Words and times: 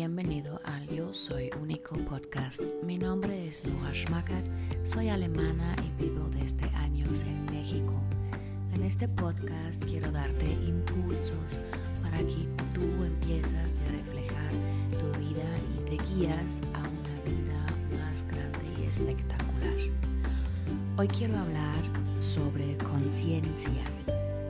bienvenido 0.00 0.58
al 0.64 0.88
Yo 0.88 1.12
Soy 1.12 1.50
Único 1.60 1.94
podcast. 1.94 2.62
Mi 2.82 2.96
nombre 2.96 3.46
es 3.46 3.66
Noah 3.66 3.92
Schmackert, 3.92 4.46
soy 4.82 5.10
alemana 5.10 5.76
y 5.76 6.02
vivo 6.02 6.26
desde 6.30 6.64
años 6.74 7.20
en 7.20 7.44
México. 7.54 7.92
En 8.72 8.82
este 8.82 9.06
podcast 9.08 9.84
quiero 9.84 10.10
darte 10.10 10.46
impulsos 10.66 11.58
para 12.02 12.16
que 12.16 12.48
tú 12.72 13.04
empiezas 13.04 13.74
a 13.74 13.90
reflejar 13.92 14.50
tu 14.88 15.18
vida 15.18 15.44
y 15.76 15.90
te 15.90 16.02
guías 16.14 16.62
a 16.72 16.78
una 16.78 17.14
vida 17.26 17.66
más 18.02 18.26
grande 18.26 18.80
y 18.80 18.86
espectacular. 18.86 19.76
Hoy 20.96 21.08
quiero 21.08 21.36
hablar 21.36 21.76
sobre 22.22 22.74
conciencia. 22.78 23.84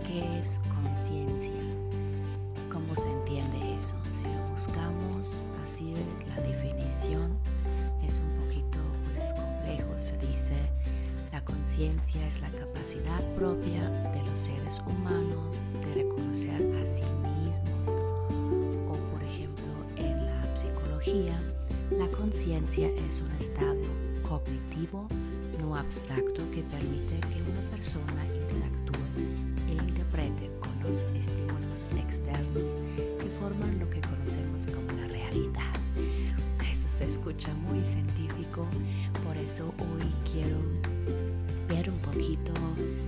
¿Qué 0.07 0.39
es 0.40 0.61
conciencia? 0.80 1.61
¿Cómo 2.72 2.94
se 2.94 3.11
entiende 3.11 3.75
eso? 3.75 3.96
Si 4.12 4.26
buscamos 4.53 5.46
así, 5.64 5.95
la 6.29 6.40
definición 6.43 7.36
es 8.07 8.21
un 8.21 8.45
poquito 8.45 8.79
pues, 9.13 9.32
complejo. 9.32 9.99
Se 9.99 10.17
dice, 10.18 10.54
la 11.32 11.45
conciencia 11.45 12.27
es 12.27 12.41
la 12.41 12.50
capacidad 12.50 13.22
propia 13.35 13.89
de 14.13 14.22
los 14.25 14.39
seres 14.39 14.81
humanos 14.86 15.58
de 15.85 16.03
reconocer 16.03 16.61
a 16.77 16.86
sí 16.86 17.05
mismos. 17.44 17.89
O 18.89 18.96
por 19.13 19.22
ejemplo, 19.22 19.64
en 19.96 20.27
la 20.27 20.57
psicología, 20.57 21.41
la 21.91 22.08
conciencia 22.08 22.89
es 23.07 23.21
un 23.21 23.30
estado 23.32 23.80
cognitivo 24.29 25.07
no 25.61 25.77
abstracto 25.77 26.43
que 26.53 26.63
permite 26.63 27.21
que 27.29 27.43
una 27.43 27.71
persona 27.71 28.25
interactúe 28.35 29.69
e 29.69 29.72
interprete 29.72 30.50
con 30.61 30.82
los 30.82 31.03
estímulos 31.14 31.89
externos 31.99 32.70
forman 33.31 33.78
lo 33.78 33.89
que 33.89 34.00
conocemos 34.00 34.67
como 34.67 34.92
la 35.00 35.06
realidad. 35.09 35.73
Eso 36.73 36.89
se 36.89 37.05
escucha 37.06 37.53
muy 37.55 37.84
científico, 37.84 38.67
por 39.25 39.36
eso 39.36 39.73
hoy 39.78 40.12
quiero 40.31 40.56
ver 41.69 41.89
un 41.89 41.98
poquito 41.98 42.53
mm, 42.53 42.98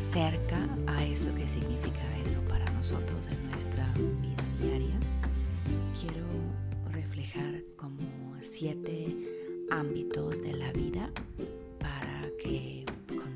cerca 0.00 0.68
a 0.86 1.04
eso 1.04 1.34
que 1.34 1.46
significa 1.46 2.00
eso 2.24 2.40
para 2.48 2.64
nosotros 2.72 3.28
en 3.28 3.50
nuestra 3.50 3.92
vida 3.94 4.44
diaria. 4.60 4.98
Quiero 6.00 6.26
reflejar 6.90 7.62
como 7.76 8.34
siete 8.40 9.16
ámbitos 9.70 10.42
de 10.42 10.52
la 10.54 10.72
vida 10.72 11.10
para 11.78 12.28
que 12.42 12.84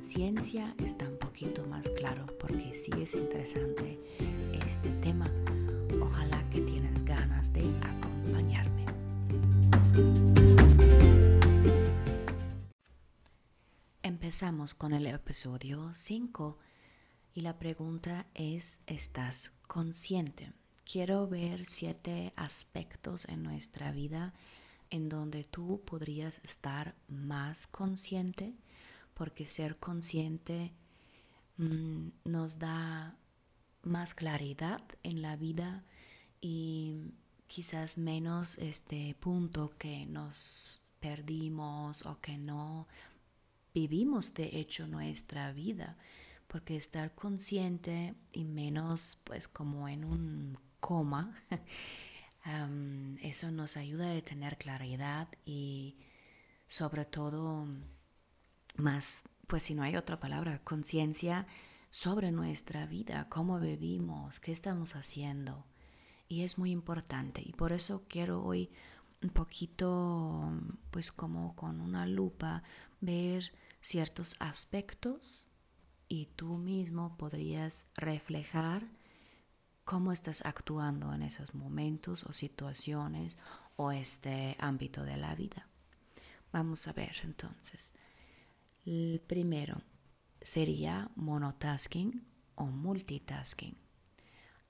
conciencia 0.07 0.73
está 0.79 1.09
un 1.09 1.19
poquito 1.19 1.67
más 1.67 1.89
claro 1.89 2.27
porque 2.39 2.73
sí 2.75 2.93
es 3.03 3.17
interesante 3.17 3.99
este 4.65 4.89
tema. 5.01 5.29
Ojalá 6.01 6.49
que 6.49 6.61
tienes 6.61 7.05
ganas 7.05 7.53
de 7.53 7.65
acompañarme. 7.83 8.87
Empezamos 14.05 14.77
con 14.77 14.93
el 14.93 15.09
episodio 15.09 15.91
5 15.93 16.57
y 17.34 17.41
la 17.41 17.59
pregunta 17.59 18.27
es, 18.34 18.79
¿estás 18.87 19.55
consciente? 19.67 20.53
Quiero 20.84 21.27
ver 21.27 21.67
siete 21.67 22.33
aspectos 22.37 23.25
en 23.29 23.43
nuestra 23.43 23.91
vida 23.91 24.34
en 24.91 25.09
donde 25.09 25.43
tú 25.43 25.83
podrías 25.84 26.41
estar 26.45 26.95
más 27.09 27.67
consciente, 27.67 28.55
porque 29.17 29.47
ser 29.47 29.78
consciente 29.78 30.75
mm, 31.56 32.09
nos 32.25 32.59
da 32.59 33.17
más 33.83 34.12
claridad 34.12 34.83
en 35.03 35.22
la 35.22 35.36
vida 35.36 35.84
y 36.41 37.14
quizás 37.47 37.97
menos 37.97 38.59
este 38.59 39.15
punto 39.19 39.71
que 39.78 40.05
nos 40.05 40.82
perdimos 41.00 42.05
o 42.05 42.21
que 42.21 42.37
no 42.37 42.88
vivimos 43.72 44.34
de 44.34 44.59
hecho 44.59 44.87
nuestra 44.87 45.53
vida 45.53 45.97
porque 46.47 46.76
estar 46.76 47.15
consciente 47.15 48.15
y 48.32 48.44
menos 48.44 49.19
pues 49.25 49.49
como 49.49 49.88
en 49.88 50.05
un 50.05 50.59
coma 50.78 51.43
eso 53.22 53.50
nos 53.50 53.78
ayuda 53.78 54.15
a 54.15 54.21
tener 54.21 54.59
claridad 54.59 55.28
y 55.47 55.97
sobre 56.66 57.06
todo 57.06 57.66
más, 58.78 59.25
pues 59.47 59.62
si 59.62 59.75
no 59.75 59.82
hay 59.82 59.97
otra 59.97 60.20
palabra, 60.20 60.60
conciencia 60.64 61.47
sobre 61.91 62.32
nuestra 62.32 62.87
vida, 62.87 63.28
cómo 63.28 63.59
vivimos, 63.59 64.41
qué 64.41 64.53
estamos 64.53 64.97
haciendo. 64.97 65.64
Y 66.28 66.42
es 66.42 66.59
muy 66.59 66.70
importante. 66.70 67.42
Y 67.44 67.53
por 67.53 67.72
eso 67.72 68.04
quiero 68.09 68.44
hoy 68.44 68.70
un 69.22 69.31
poquito, 69.31 70.53
pues 70.91 71.12
como 71.12 71.54
con 71.56 71.81
una 71.81 72.06
lupa, 72.06 72.62
ver 73.00 73.53
ciertos 73.81 74.37
aspectos 74.41 75.48
y 76.08 76.26
tú 76.37 76.56
mismo 76.56 77.16
podrías 77.16 77.87
reflejar 77.94 78.88
cómo 79.84 80.12
estás 80.12 80.44
actuando 80.44 81.12
en 81.14 81.22
esos 81.22 81.54
momentos 81.54 82.25
o 82.25 82.32
situaciones 82.32 83.38
o 83.76 83.93
este 83.93 84.56
ámbito 84.58 85.04
de 85.04 85.16
la 85.16 85.34
vida. 85.34 85.69
Vamos 86.53 86.87
a 86.88 86.93
ver 86.93 87.14
entonces. 87.22 87.94
El 88.87 89.21
primero 89.27 89.83
sería 90.41 91.11
monotasking 91.17 92.25
o 92.55 92.67
multitasking. 92.67 93.77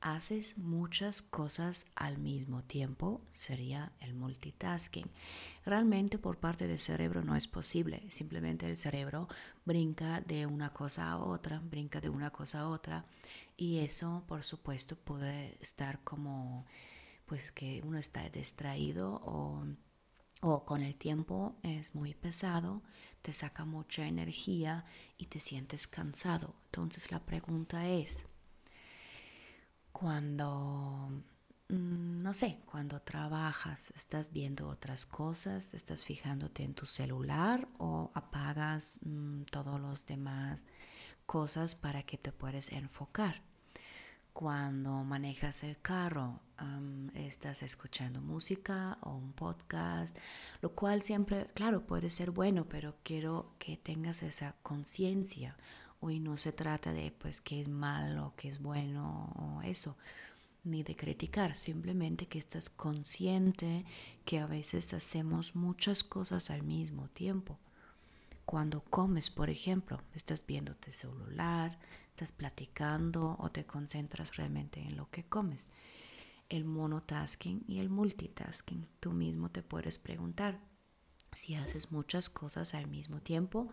Haces 0.00 0.56
muchas 0.56 1.20
cosas 1.20 1.84
al 1.94 2.16
mismo 2.16 2.62
tiempo, 2.62 3.20
sería 3.30 3.92
el 4.00 4.14
multitasking. 4.14 5.10
Realmente 5.66 6.16
por 6.16 6.38
parte 6.38 6.66
del 6.66 6.78
cerebro 6.78 7.22
no 7.22 7.36
es 7.36 7.46
posible, 7.46 8.10
simplemente 8.10 8.66
el 8.66 8.78
cerebro 8.78 9.28
brinca 9.66 10.22
de 10.22 10.46
una 10.46 10.72
cosa 10.72 11.10
a 11.10 11.18
otra, 11.18 11.60
brinca 11.60 12.00
de 12.00 12.08
una 12.08 12.30
cosa 12.30 12.60
a 12.60 12.68
otra 12.70 13.04
y 13.54 13.80
eso, 13.80 14.24
por 14.26 14.42
supuesto, 14.44 14.96
puede 14.96 15.58
estar 15.60 16.02
como, 16.04 16.64
pues 17.26 17.52
que 17.52 17.82
uno 17.84 17.98
está 17.98 18.26
distraído 18.30 19.20
o, 19.26 19.66
o 20.40 20.64
con 20.64 20.80
el 20.80 20.96
tiempo 20.96 21.56
es 21.62 21.94
muy 21.94 22.14
pesado, 22.14 22.82
te 23.26 23.32
saca 23.32 23.64
mucha 23.64 24.06
energía 24.06 24.84
y 25.18 25.26
te 25.26 25.40
sientes 25.40 25.88
cansado. 25.88 26.54
Entonces 26.66 27.10
la 27.10 27.18
pregunta 27.18 27.88
es, 27.88 28.24
cuando, 29.90 31.10
mm, 31.68 32.18
no 32.18 32.32
sé, 32.32 32.60
cuando 32.66 33.02
trabajas, 33.02 33.90
estás 33.96 34.30
viendo 34.30 34.68
otras 34.68 35.06
cosas, 35.06 35.74
estás 35.74 36.04
fijándote 36.04 36.62
en 36.62 36.74
tu 36.74 36.86
celular 36.86 37.66
o 37.78 38.12
apagas 38.14 39.00
mm, 39.02 39.42
todos 39.50 39.80
los 39.80 40.06
demás 40.06 40.64
cosas 41.26 41.74
para 41.74 42.04
que 42.04 42.18
te 42.18 42.30
puedas 42.30 42.70
enfocar. 42.70 43.42
Cuando 44.38 45.02
manejas 45.02 45.62
el 45.62 45.80
carro, 45.80 46.40
estás 47.14 47.62
escuchando 47.62 48.20
música 48.20 48.98
o 49.00 49.14
un 49.14 49.32
podcast, 49.32 50.14
lo 50.60 50.74
cual 50.74 51.00
siempre, 51.00 51.46
claro, 51.54 51.86
puede 51.86 52.10
ser 52.10 52.32
bueno, 52.32 52.66
pero 52.68 52.96
quiero 53.02 53.54
que 53.58 53.78
tengas 53.78 54.22
esa 54.22 54.54
conciencia. 54.62 55.56
Hoy 56.00 56.20
no 56.20 56.36
se 56.36 56.52
trata 56.52 56.92
de 56.92 57.12
pues 57.12 57.40
qué 57.40 57.62
es 57.62 57.70
malo, 57.70 58.34
qué 58.36 58.50
es 58.50 58.60
bueno 58.60 59.32
o 59.36 59.62
eso, 59.62 59.96
ni 60.64 60.82
de 60.82 60.96
criticar, 60.96 61.54
simplemente 61.54 62.26
que 62.26 62.38
estás 62.38 62.68
consciente 62.68 63.86
que 64.26 64.38
a 64.38 64.46
veces 64.46 64.92
hacemos 64.92 65.54
muchas 65.56 66.04
cosas 66.04 66.50
al 66.50 66.62
mismo 66.62 67.08
tiempo. 67.08 67.58
Cuando 68.44 68.82
comes, 68.82 69.30
por 69.30 69.48
ejemplo, 69.48 70.02
estás 70.14 70.44
viendo 70.46 70.74
tu 70.74 70.92
celular, 70.92 71.78
estás 72.16 72.32
platicando 72.32 73.36
o 73.38 73.50
te 73.50 73.66
concentras 73.66 74.36
realmente 74.36 74.80
en 74.80 74.96
lo 74.96 75.10
que 75.10 75.24
comes. 75.24 75.68
El 76.48 76.64
monotasking 76.64 77.62
y 77.68 77.78
el 77.80 77.90
multitasking. 77.90 78.88
Tú 79.00 79.12
mismo 79.12 79.50
te 79.50 79.62
puedes 79.62 79.98
preguntar 79.98 80.58
si 81.32 81.56
haces 81.56 81.92
muchas 81.92 82.30
cosas 82.30 82.74
al 82.74 82.86
mismo 82.86 83.20
tiempo 83.20 83.68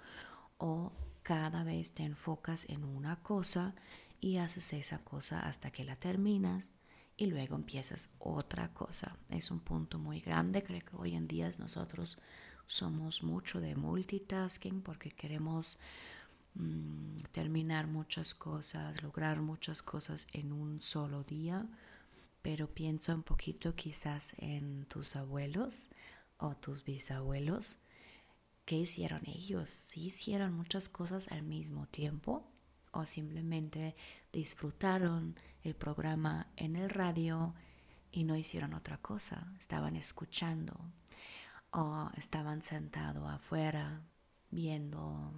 o 0.58 0.92
cada 1.22 1.64
vez 1.64 1.94
te 1.94 2.04
enfocas 2.04 2.66
en 2.68 2.84
una 2.84 3.24
cosa 3.24 3.76
y 4.20 4.38
haces 4.38 4.74
esa 4.74 5.00
cosa 5.06 5.40
hasta 5.40 5.72
que 5.72 5.86
la 5.86 5.96
terminas 5.96 6.66
y 7.16 7.28
luego 7.28 7.56
empiezas 7.56 8.10
otra 8.20 8.74
cosa. 8.74 9.16
Es 9.30 9.52
un 9.52 9.62
punto 9.62 10.00
muy 10.00 10.20
grande. 10.20 10.64
Creo 10.64 10.82
que 10.82 10.98
hoy 10.98 11.16
en 11.16 11.30
día 11.30 11.50
nosotros 11.60 12.20
somos 12.68 13.24
mucho 13.24 13.62
de 13.62 13.78
multitasking 13.78 14.82
porque 14.82 15.12
queremos 15.12 15.80
mm, 16.56 17.18
terminar 17.32 17.88
muchas 17.88 18.34
cosas, 18.34 19.02
lograr 19.04 19.42
muchas 19.42 19.82
cosas 19.82 20.28
en 20.34 20.52
un 20.52 20.82
solo 20.82 21.24
día, 21.24 21.68
pero 22.42 22.68
piensa 22.68 23.16
un 23.16 23.24
poquito 23.24 23.76
quizás 23.76 24.36
en 24.38 24.86
tus 24.86 25.16
abuelos 25.16 25.90
o 26.38 26.56
tus 26.56 26.84
bisabuelos. 26.84 27.78
¿Qué 28.66 28.78
hicieron 28.78 29.22
ellos? 29.28 29.70
¿Sí 29.70 30.06
hicieron 30.06 30.54
muchas 30.54 30.90
cosas 30.90 31.30
al 31.32 31.44
mismo 31.44 31.88
tiempo? 31.88 32.50
¿O 32.92 33.06
simplemente 33.06 33.96
disfrutaron 34.32 35.36
el 35.64 35.76
programa 35.76 36.48
en 36.58 36.76
el 36.76 36.90
radio 36.90 37.54
y 38.12 38.24
no 38.24 38.36
hicieron 38.36 38.74
otra 38.76 38.98
cosa, 38.98 39.52
estaban 39.58 39.96
escuchando 39.96 40.80
o 41.72 42.10
estaban 42.16 42.62
sentados 42.62 43.28
afuera 43.30 44.02
viendo 44.52 45.34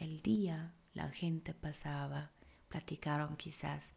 el 0.00 0.22
día, 0.22 0.74
la 0.92 1.10
gente 1.10 1.54
pasaba, 1.54 2.32
platicaron 2.68 3.36
quizás 3.36 3.94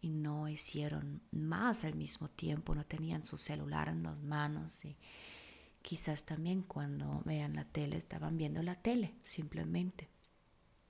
y 0.00 0.10
no 0.10 0.48
hicieron 0.48 1.22
más 1.30 1.84
al 1.84 1.94
mismo 1.94 2.28
tiempo, 2.28 2.74
no 2.74 2.84
tenían 2.84 3.24
su 3.24 3.36
celular 3.36 3.88
en 3.88 4.02
las 4.02 4.22
manos 4.22 4.84
y 4.84 4.96
quizás 5.80 6.24
también 6.24 6.62
cuando 6.62 7.22
vean 7.24 7.54
la 7.54 7.64
tele 7.64 7.96
estaban 7.96 8.36
viendo 8.36 8.62
la 8.62 8.76
tele 8.76 9.14
simplemente. 9.22 10.08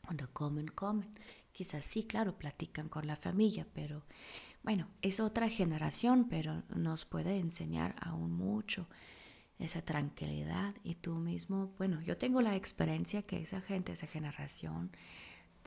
Cuando 0.04 0.32
comen, 0.32 0.66
comen. 0.68 1.14
Quizás 1.52 1.84
sí, 1.84 2.04
claro, 2.04 2.38
platican 2.38 2.88
con 2.88 3.06
la 3.06 3.16
familia, 3.16 3.66
pero 3.72 4.04
bueno, 4.62 4.88
es 5.02 5.20
otra 5.20 5.48
generación, 5.48 6.28
pero 6.28 6.62
nos 6.74 7.04
puede 7.04 7.38
enseñar 7.38 7.94
aún 8.00 8.32
mucho 8.32 8.88
esa 9.64 9.82
tranquilidad 9.82 10.74
y 10.82 10.96
tú 10.96 11.14
mismo, 11.14 11.72
bueno, 11.78 12.00
yo 12.02 12.16
tengo 12.16 12.40
la 12.40 12.56
experiencia 12.56 13.22
que 13.22 13.42
esa 13.42 13.60
gente, 13.60 13.92
esa 13.92 14.06
generación, 14.06 14.90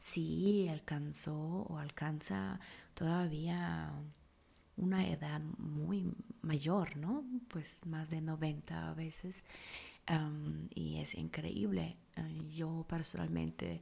sí 0.04 0.68
alcanzó 0.70 1.36
o 1.36 1.78
alcanza 1.78 2.60
todavía 2.94 3.92
una 4.78 5.08
edad 5.08 5.42
muy 5.58 6.14
mayor, 6.42 6.98
¿no? 6.98 7.24
Pues 7.48 7.86
más 7.86 8.10
de 8.10 8.22
90 8.22 8.94
veces. 8.94 9.44
y 10.76 10.98
es 10.98 11.16
increíble. 11.16 11.98
Eh, 12.16 12.48
yo 12.50 12.86
personalmente, 12.88 13.82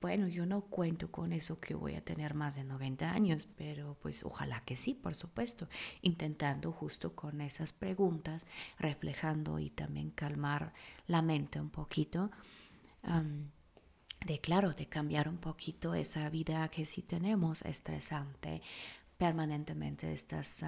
bueno, 0.00 0.28
yo 0.28 0.46
no 0.46 0.62
cuento 0.62 1.10
con 1.10 1.32
eso 1.32 1.60
que 1.60 1.74
voy 1.74 1.94
a 1.94 2.04
tener 2.04 2.34
más 2.34 2.56
de 2.56 2.64
90 2.64 3.10
años, 3.10 3.46
pero 3.56 3.98
pues 4.00 4.24
ojalá 4.24 4.62
que 4.64 4.74
sí, 4.74 4.94
por 4.94 5.14
supuesto, 5.14 5.68
intentando 6.00 6.72
justo 6.72 7.14
con 7.14 7.40
esas 7.42 7.72
preguntas, 7.72 8.46
reflejando 8.78 9.58
y 9.58 9.70
también 9.70 10.10
calmar 10.10 10.72
la 11.06 11.20
mente 11.20 11.60
un 11.60 11.70
poquito 11.70 12.30
de 14.24 14.38
claro, 14.40 14.72
de 14.72 14.86
cambiar 14.86 15.28
un 15.28 15.38
poquito 15.38 15.94
esa 15.94 16.28
vida 16.30 16.68
que 16.68 16.84
sí 16.84 17.02
tenemos 17.02 17.62
estresante, 17.62 18.62
permanentemente 19.16 20.12
estás, 20.12 20.64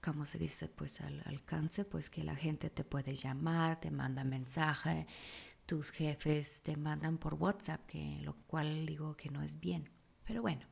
¿cómo 0.00 0.26
se 0.26 0.38
dice? 0.38 0.68
Pues 0.68 1.00
al 1.00 1.22
alcance, 1.26 1.84
pues 1.84 2.10
que 2.10 2.24
la 2.24 2.36
gente 2.36 2.70
te 2.70 2.84
puede 2.84 3.14
llamar, 3.14 3.80
te 3.80 3.90
manda 3.90 4.24
mensaje, 4.24 5.06
tus 5.72 5.90
jefes 5.90 6.60
te 6.60 6.76
mandan 6.76 7.16
por 7.16 7.32
WhatsApp, 7.32 7.86
que 7.86 8.18
lo 8.20 8.34
cual 8.46 8.84
digo 8.84 9.16
que 9.16 9.30
no 9.30 9.42
es 9.42 9.58
bien. 9.58 9.88
Pero 10.22 10.42
bueno, 10.42 10.66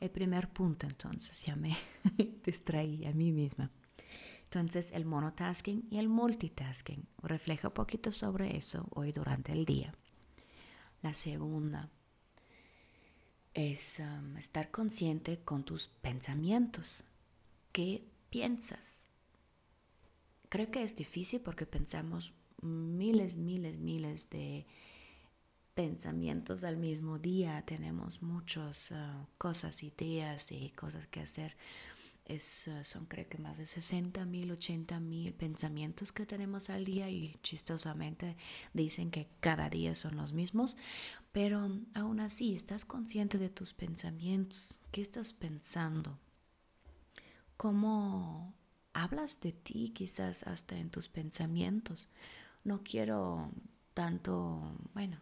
el 0.00 0.10
primer 0.10 0.48
punto 0.48 0.84
entonces, 0.84 1.44
ya 1.44 1.54
me 1.54 1.76
distraí 2.44 3.06
a 3.06 3.12
mí 3.12 3.30
misma. 3.30 3.70
Entonces 4.42 4.90
el 4.90 5.04
monotasking 5.04 5.86
y 5.92 5.98
el 5.98 6.08
multitasking. 6.08 7.06
Refleja 7.22 7.68
un 7.68 7.74
poquito 7.74 8.10
sobre 8.10 8.56
eso 8.56 8.88
hoy 8.90 9.12
durante 9.12 9.52
el 9.52 9.64
día. 9.64 9.94
La 11.02 11.14
segunda 11.14 11.88
es 13.54 14.00
um, 14.00 14.36
estar 14.38 14.72
consciente 14.72 15.38
con 15.44 15.62
tus 15.62 15.86
pensamientos. 15.86 17.04
¿Qué 17.70 18.08
piensas? 18.28 19.08
Creo 20.48 20.68
que 20.72 20.82
es 20.82 20.96
difícil 20.96 21.40
porque 21.40 21.64
pensamos 21.64 22.34
miles, 22.62 23.36
miles, 23.36 23.78
miles 23.78 24.30
de 24.30 24.66
pensamientos 25.74 26.64
al 26.64 26.76
mismo 26.76 27.18
día. 27.18 27.62
Tenemos 27.66 28.22
muchas 28.22 28.92
uh, 28.92 29.26
cosas, 29.38 29.82
ideas 29.82 30.52
y 30.52 30.70
cosas 30.70 31.06
que 31.06 31.20
hacer. 31.20 31.56
Es, 32.24 32.68
uh, 32.68 32.84
son 32.84 33.06
creo 33.06 33.28
que 33.28 33.38
más 33.38 33.58
de 33.58 33.66
60 33.66 34.24
mil, 34.26 34.52
80 34.52 35.00
mil 35.00 35.32
pensamientos 35.34 36.12
que 36.12 36.24
tenemos 36.24 36.70
al 36.70 36.84
día 36.84 37.10
y 37.10 37.36
chistosamente 37.42 38.36
dicen 38.72 39.10
que 39.10 39.28
cada 39.40 39.68
día 39.68 39.94
son 39.94 40.16
los 40.16 40.32
mismos, 40.32 40.76
pero 41.32 41.68
aún 41.94 42.20
así 42.20 42.54
estás 42.54 42.84
consciente 42.84 43.38
de 43.38 43.48
tus 43.48 43.72
pensamientos, 43.72 44.78
qué 44.92 45.00
estás 45.00 45.32
pensando, 45.32 46.18
cómo 47.56 48.54
hablas 48.92 49.40
de 49.40 49.52
ti 49.52 49.88
quizás 49.88 50.44
hasta 50.44 50.76
en 50.76 50.90
tus 50.90 51.08
pensamientos. 51.08 52.08
No 52.64 52.82
quiero 52.82 53.50
tanto, 53.94 54.76
bueno, 54.94 55.18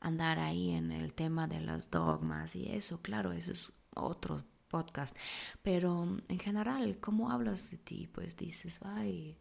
andar 0.00 0.38
ahí 0.38 0.70
en 0.70 0.92
el 0.92 1.14
tema 1.14 1.46
de 1.46 1.60
los 1.60 1.90
dogmas 1.90 2.56
y 2.56 2.68
eso, 2.70 3.00
claro, 3.00 3.32
eso 3.32 3.52
es 3.52 3.72
otro 3.94 4.44
podcast. 4.68 5.16
Pero 5.62 6.18
en 6.28 6.38
general, 6.38 6.98
¿cómo 7.00 7.30
hablas 7.30 7.70
de 7.70 7.78
ti? 7.78 8.08
Pues 8.12 8.36
dices, 8.36 8.80
ay, 8.82 9.38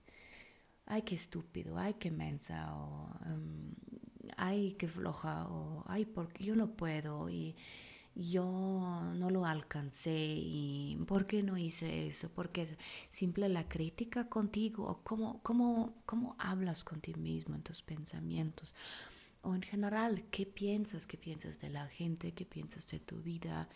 ay, 0.85 1.01
qué 1.01 1.15
estúpido, 1.15 1.77
ay, 1.77 1.95
qué 1.95 2.11
mensa, 2.11 2.73
o 2.75 3.09
em, 3.25 3.73
ay, 4.37 4.73
qué 4.73 4.87
floja, 4.87 5.47
o 5.47 5.83
ay, 5.87 6.05
porque 6.05 6.43
yo 6.43 6.55
no 6.55 6.75
puedo, 6.75 7.29
y 7.29 7.55
yo 8.15 9.11
no 9.15 9.29
lo 9.29 9.45
alcancé, 9.45 10.35
y 10.37 10.97
por 11.07 11.25
qué 11.25 11.41
no 11.41 11.57
hice 11.57 12.07
eso, 12.07 12.29
porque 12.29 12.77
simple 13.09 13.49
la 13.49 13.67
crítica 13.67 14.29
contigo, 14.29 14.85
o 14.87 15.03
cómo, 15.03 15.41
cómo, 15.41 15.95
cómo 16.05 16.35
hablas 16.37 16.83
con 16.83 17.01
ti 17.01 17.13
mismo 17.15 17.55
en 17.55 17.63
tus 17.63 17.81
pensamientos. 17.81 18.75
O 19.41 19.55
en 19.55 19.61
general, 19.61 20.25
¿qué 20.31 20.45
piensas? 20.45 21.07
¿Qué 21.07 21.17
piensas 21.17 21.59
de 21.59 21.69
la 21.69 21.87
gente? 21.87 22.33
¿Qué 22.33 22.45
piensas 22.45 22.89
de 22.91 22.99
tu 22.99 23.21
vida? 23.21 23.67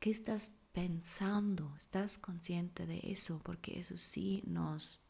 ¿Qué 0.00 0.10
estás 0.10 0.52
pensando? 0.72 1.74
¿Estás 1.76 2.18
consciente 2.18 2.86
de 2.86 3.00
eso? 3.04 3.40
Porque 3.42 3.78
eso 3.78 3.96
sí 3.96 4.42
nos 4.46 5.00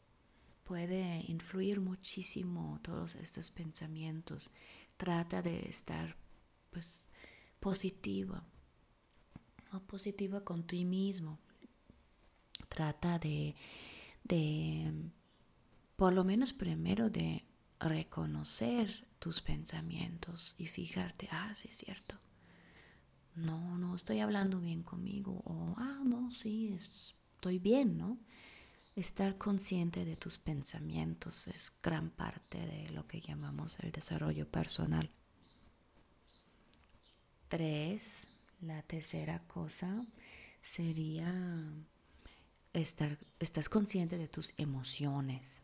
puede 0.63 1.25
influir 1.27 1.81
muchísimo 1.81 2.79
todos 2.83 3.15
estos 3.15 3.51
pensamientos. 3.51 4.51
Trata 4.97 5.41
de 5.41 5.67
estar 5.67 6.15
pues 6.69 7.09
positiva 7.59 8.45
o 9.73 9.79
positiva 9.79 10.41
con 10.41 10.65
ti 10.65 10.85
mismo. 10.85 11.39
Trata 12.69 13.19
de, 13.19 13.55
de 14.23 14.91
por 15.95 16.13
lo 16.13 16.23
menos 16.23 16.53
primero 16.53 17.09
de 17.09 17.43
reconocer 17.79 19.07
tus 19.19 19.41
pensamientos 19.41 20.55
y 20.57 20.67
fijarte, 20.67 21.27
ah, 21.31 21.53
sí 21.53 21.67
es 21.69 21.77
cierto, 21.77 22.15
no, 23.35 23.77
no 23.77 23.95
estoy 23.95 24.19
hablando 24.19 24.59
bien 24.59 24.83
conmigo, 24.83 25.41
o, 25.45 25.75
ah, 25.77 26.01
no, 26.03 26.31
sí, 26.31 26.73
estoy 26.73 27.59
bien, 27.59 27.97
¿no? 27.97 28.19
Estar 28.95 29.37
consciente 29.37 30.05
de 30.05 30.15
tus 30.15 30.39
pensamientos 30.39 31.47
es 31.47 31.71
gran 31.83 32.09
parte 32.09 32.57
de 32.57 32.89
lo 32.89 33.07
que 33.07 33.21
llamamos 33.21 33.79
el 33.79 33.91
desarrollo 33.91 34.49
personal. 34.49 35.11
Tres, 37.47 38.36
la 38.61 38.81
tercera 38.83 39.39
cosa 39.47 40.05
sería 40.61 41.33
estar, 42.73 43.17
estás 43.39 43.69
consciente 43.69 44.17
de 44.17 44.27
tus 44.27 44.53
emociones. 44.57 45.61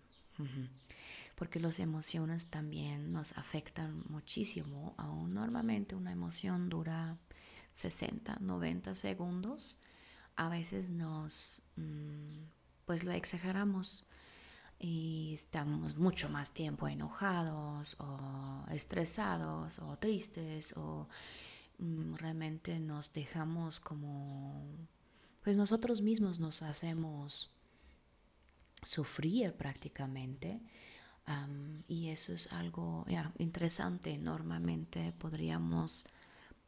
Porque 1.35 1.59
las 1.59 1.79
emociones 1.79 2.49
también 2.49 3.11
nos 3.11 3.37
afectan 3.37 4.03
muchísimo. 4.09 4.95
Aún 4.97 5.33
normalmente 5.33 5.95
una 5.95 6.11
emoción 6.11 6.69
dura 6.69 7.17
60, 7.73 8.37
90 8.39 8.95
segundos, 8.95 9.77
a 10.35 10.49
veces 10.49 10.89
nos, 10.89 11.61
mm, 11.75 12.43
pues 12.85 13.03
lo 13.03 13.11
exageramos 13.11 14.05
y 14.79 15.31
estamos 15.33 15.95
mucho 15.95 16.29
más 16.29 16.53
tiempo 16.53 16.87
enojados 16.87 17.95
o 17.99 18.65
estresados 18.71 19.79
o 19.79 19.97
tristes 19.97 20.73
o 20.75 21.07
realmente 21.79 22.79
nos 22.79 23.13
dejamos 23.13 23.79
como, 23.79 24.63
pues 25.43 25.57
nosotros 25.57 26.01
mismos 26.01 26.39
nos 26.39 26.61
hacemos 26.61 27.51
sufrir 28.83 29.53
prácticamente. 29.53 30.61
y 31.87 32.09
eso 32.09 32.33
es 32.33 32.51
algo 32.53 33.05
interesante. 33.37 34.17
Normalmente 34.17 35.13
podríamos 35.13 36.05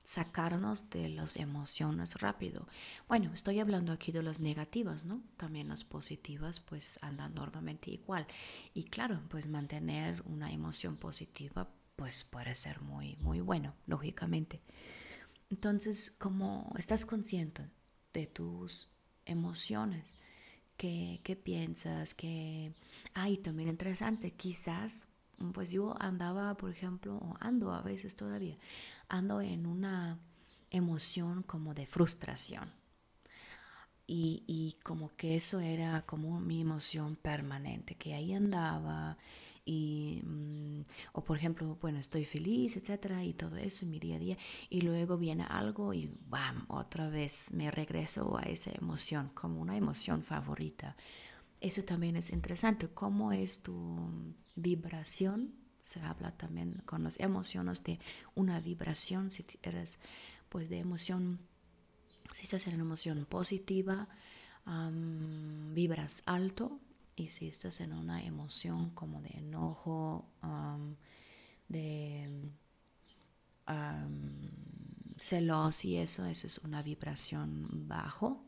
sacarnos 0.06 0.90
de 0.92 1.10
las 1.10 1.36
emociones 1.36 2.16
rápido. 2.22 2.68
Bueno, 3.08 3.32
estoy 3.34 3.60
hablando 3.60 3.92
aquí 3.92 4.12
de 4.12 4.22
las 4.24 4.40
negativas, 4.40 5.04
¿no? 5.04 5.24
También 5.36 5.68
las 5.68 5.84
positivas 5.84 6.60
pues 6.60 7.00
andan 7.02 7.34
normalmente 7.34 7.92
igual. 7.92 8.28
Y 8.74 8.84
claro, 8.84 9.22
pues 9.30 9.48
mantener 9.48 10.22
una 10.28 10.52
emoción 10.52 10.96
positiva 10.96 11.68
pues 11.96 12.24
puede 12.24 12.56
ser 12.56 12.82
muy, 12.82 13.16
muy 13.18 13.42
bueno, 13.42 13.74
lógicamente. 13.88 14.62
Entonces, 15.50 16.12
como 16.12 16.74
estás 16.78 17.06
consciente 17.06 17.70
de 18.14 18.28
tus 18.28 18.90
emociones, 19.26 20.18
¿qué, 20.78 21.22
qué 21.24 21.36
piensas? 21.36 22.14
¿Qué... 22.14 22.74
Ay, 23.14 23.38
también 23.38 23.70
interesante, 23.70 24.32
quizás 24.32 25.08
pues 25.54 25.72
yo 25.72 25.96
andaba, 26.02 26.56
por 26.56 26.72
ejemplo, 26.72 27.18
o 27.18 27.36
ando 27.40 27.74
a 27.74 27.82
veces 27.82 28.16
todavía, 28.16 28.58
ando 29.10 29.42
en 29.42 29.66
una 29.66 30.20
emoción 30.72 31.44
como 31.44 31.74
de 31.74 31.86
frustración. 31.86 32.72
Y, 34.08 34.44
y 34.48 34.76
como 34.84 35.16
que 35.16 35.36
eso 35.36 35.60
era 35.60 36.04
como 36.04 36.40
mi 36.40 36.62
emoción 36.62 37.16
permanente, 37.16 37.96
que 37.96 38.14
ahí 38.14 38.34
andaba 38.34 39.18
y 39.66 40.22
mm, 40.24 40.82
o 41.14 41.24
por 41.24 41.38
ejemplo 41.38 41.78
bueno 41.82 41.98
estoy 41.98 42.24
feliz 42.24 42.78
etcétera 42.78 43.24
y 43.24 43.34
todo 43.34 43.58
eso 43.58 43.86
en 43.86 43.92
mi 43.92 44.00
día 44.00 44.16
a 44.16 44.20
día 44.20 44.38
y 44.70 44.82
luego 44.82 45.18
viene 45.18 45.44
algo 45.50 45.94
y 45.94 46.12
bam 46.30 46.66
otra 46.68 47.10
vez 47.10 47.52
me 47.52 47.72
regreso 47.72 48.38
a 48.38 48.44
esa 48.44 48.72
emoción 48.72 49.32
como 49.34 49.60
una 49.60 49.76
emoción 49.76 50.24
favorita. 50.24 50.96
Eso 51.62 51.84
también 51.84 52.16
es 52.16 52.30
interesante 52.30 52.90
cómo 52.90 53.32
es 53.32 53.62
tu 53.62 54.10
vibración 54.56 55.56
se 55.84 56.02
habla 56.02 56.32
también 56.32 56.82
con 56.86 57.04
las 57.04 57.20
emociones 57.20 57.84
de 57.84 58.00
una 58.34 58.60
vibración 58.60 59.32
si 59.32 59.46
eres 59.62 60.00
pues 60.50 60.68
de 60.70 60.80
emoción 60.80 61.40
si 62.34 62.44
estás 62.44 62.68
en 62.68 62.74
una 62.74 62.84
emoción 62.84 63.26
positiva 63.26 64.08
vibras 65.74 66.24
alto 66.26 66.80
y 67.16 67.28
si 67.28 67.48
estás 67.48 67.80
en 67.82 67.94
una 67.94 68.24
emoción 68.24 68.90
como 68.92 69.22
de 69.22 69.30
enojo, 69.30 70.26
de 71.68 72.52
celos 75.18 75.86
y 75.86 75.98
eso, 75.98 76.26
eso 76.26 76.48
es 76.48 76.58
una 76.60 76.84
vibración 76.84 77.88
bajo. 77.88 78.45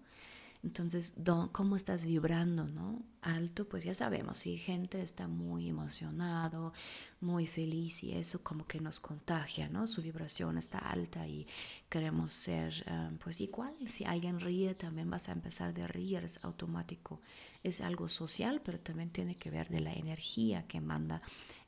Entonces, 0.67 1.13
¿cómo 1.53 1.77
estás 1.77 2.05
vibrando, 2.05 2.67
no? 2.67 3.01
Alto, 3.21 3.69
pues 3.69 3.86
ya 3.86 3.93
sabemos, 3.93 4.36
si 4.36 4.57
gente 4.57 5.01
está 5.01 5.29
muy 5.29 5.69
emocionado, 5.69 6.74
muy 7.21 7.47
feliz 7.47 8.03
y 8.03 8.12
eso 8.12 8.43
como 8.43 8.67
que 8.67 8.81
nos 8.81 9.00
contagia, 9.00 9.69
¿no? 9.69 9.88
Su 9.88 10.01
vibración 10.01 10.57
está 10.57 10.79
alta 10.79 11.25
y 11.25 11.47
queremos 11.88 12.33
ser, 12.33 12.83
um, 12.91 13.17
pues 13.17 13.39
igual, 13.39 13.75
si 13.88 14.03
alguien 14.03 14.41
ríe, 14.41 14.75
también 14.75 15.09
vas 15.09 15.29
a 15.29 15.31
empezar 15.31 15.74
de 15.74 15.88
reír, 15.88 16.25
es 16.25 16.43
automático. 16.43 17.21
Es 17.63 17.79
algo 17.79 18.09
social, 18.09 18.62
pero 18.62 18.77
también 18.77 19.09
tiene 19.09 19.38
que 19.38 19.50
ver 19.50 19.69
de 19.69 19.79
la 19.79 19.93
energía 19.93 20.67
que 20.67 20.81
manda 20.81 21.21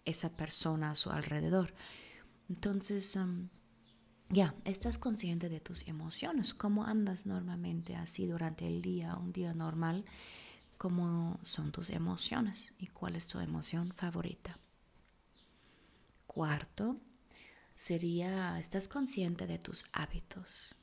esa 0.03 0.29
persona 0.33 0.91
a 0.91 0.95
su 0.95 1.09
alrededor. 1.09 1.73
Entonces, 2.49 3.15
um, 3.15 3.47
ya, 4.29 4.53
estás 4.63 4.97
consciente 4.97 5.49
de 5.49 5.59
tus 5.59 5.87
emociones, 5.87 6.53
cómo 6.53 6.85
andas 6.85 7.25
normalmente 7.25 7.95
así 7.95 8.27
durante 8.27 8.67
el 8.67 8.81
día, 8.81 9.15
un 9.15 9.33
día 9.33 9.53
normal, 9.53 10.05
cómo 10.77 11.39
son 11.43 11.71
tus 11.71 11.89
emociones 11.89 12.73
y 12.77 12.87
cuál 12.87 13.15
es 13.15 13.27
tu 13.27 13.39
emoción 13.39 13.91
favorita. 13.91 14.59
Cuarto, 16.27 16.97
sería, 17.73 18.59
estás 18.59 18.87
consciente 18.87 19.47
de 19.47 19.57
tus 19.57 19.85
hábitos. 19.93 20.75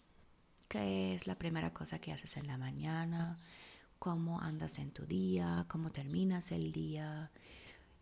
¿Qué 0.69 1.15
es 1.15 1.29
la 1.29 1.39
primera 1.39 1.73
cosa 1.73 2.01
que 2.01 2.13
haces 2.13 2.37
en 2.37 2.49
la 2.49 2.59
mañana? 2.59 3.39
¿Cómo 4.01 4.41
andas 4.41 4.79
en 4.81 4.91
tu 4.91 5.07
día? 5.07 5.65
¿Cómo 5.69 5.91
terminas 5.91 6.51
el 6.51 6.73
día? 6.73 7.31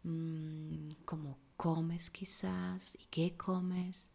Mm, 0.05 0.89
¿Cómo 1.05 1.39
comes 1.59 2.11
quizás? 2.11 2.97
¿Y 2.99 3.05
qué 3.07 3.37
comes? 3.37 4.11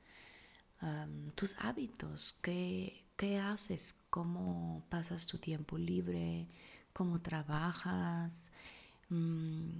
Tus 1.35 1.55
hábitos, 1.59 2.37
¿qué, 2.41 3.05
qué 3.17 3.37
haces, 3.37 3.95
cómo 4.09 4.85
pasas 4.89 5.27
tu 5.27 5.37
tiempo 5.37 5.77
libre, 5.77 6.47
cómo 6.93 7.21
trabajas. 7.21 8.51
Mm, 9.09 9.71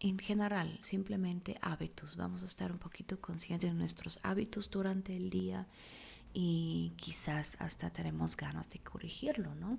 en 0.00 0.18
general, 0.18 0.78
simplemente 0.80 1.58
hábitos. 1.62 2.16
Vamos 2.16 2.42
a 2.42 2.46
estar 2.46 2.72
un 2.72 2.78
poquito 2.78 3.20
conscientes 3.20 3.70
de 3.70 3.76
nuestros 3.76 4.20
hábitos 4.22 4.70
durante 4.70 5.16
el 5.16 5.30
día 5.30 5.66
y 6.34 6.92
quizás 6.96 7.56
hasta 7.60 7.90
tenemos 7.90 8.36
ganas 8.36 8.68
de 8.68 8.78
corregirlo, 8.80 9.54
¿no? 9.54 9.78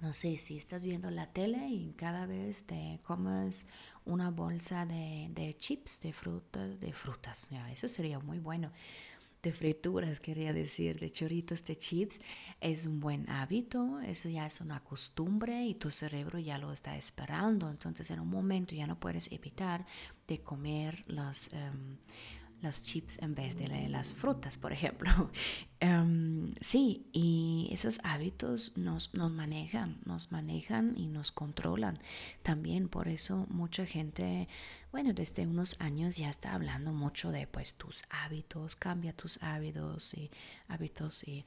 No 0.00 0.12
sé 0.12 0.36
si 0.36 0.56
estás 0.56 0.84
viendo 0.84 1.10
la 1.10 1.32
tele 1.32 1.68
y 1.68 1.94
cada 1.96 2.26
vez 2.26 2.64
comes 3.02 3.66
una 4.06 4.30
bolsa 4.30 4.86
de, 4.86 5.54
chips, 5.58 6.00
de 6.00 6.12
frutas, 6.12 6.80
de 6.80 6.92
frutas, 6.92 7.48
eso 7.70 7.88
sería 7.88 8.18
muy 8.18 8.38
bueno. 8.38 8.70
De 9.42 9.52
frituras, 9.52 10.18
quería 10.18 10.52
decir, 10.52 10.98
de 10.98 11.12
choritos, 11.12 11.64
de 11.64 11.78
chips, 11.78 12.20
es 12.60 12.86
un 12.86 12.98
buen 12.98 13.28
hábito, 13.30 14.00
eso 14.00 14.28
ya 14.28 14.44
es 14.46 14.60
una 14.60 14.80
costumbre 14.80 15.64
y 15.64 15.74
tu 15.74 15.90
cerebro 15.90 16.40
ya 16.40 16.58
lo 16.58 16.72
está 16.72 16.96
esperando, 16.96 17.70
entonces 17.70 18.10
en 18.10 18.18
un 18.18 18.28
momento 18.28 18.74
ya 18.74 18.88
no 18.88 18.98
puedes 18.98 19.30
evitar 19.30 19.86
de 20.26 20.40
comer 20.40 21.04
los, 21.06 21.52
em, 21.52 21.98
las 22.62 22.82
chips 22.82 23.20
en 23.22 23.34
vez 23.34 23.56
de 23.56 23.88
las 23.88 24.14
frutas, 24.14 24.56
por 24.58 24.72
ejemplo. 24.72 25.10
Em, 25.78 26.54
sí, 26.62 27.06
y 27.12 27.68
esos 27.70 28.00
hábitos 28.02 28.72
nos, 28.78 29.12
nos 29.12 29.30
manejan, 29.30 29.98
nos 30.06 30.32
manejan 30.32 30.94
y 30.96 31.06
nos 31.06 31.32
controlan. 31.32 31.98
También 32.42 32.88
por 32.88 33.08
eso 33.08 33.46
mucha 33.50 33.84
gente, 33.84 34.48
bueno, 34.90 35.12
desde 35.12 35.46
unos 35.46 35.76
años 35.78 36.16
ya 36.16 36.30
está 36.30 36.54
hablando 36.54 36.94
mucho 36.94 37.30
de 37.30 37.46
pues 37.46 37.74
tus 37.74 38.04
hábitos, 38.08 38.74
cambia 38.74 39.12
tus 39.12 39.42
hábitos 39.42 40.14
y 40.14 40.30
hábitos 40.68 41.24
y, 41.28 41.44